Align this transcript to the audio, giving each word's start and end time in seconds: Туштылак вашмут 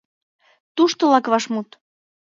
Туштылак 0.75 1.25
вашмут 1.31 1.69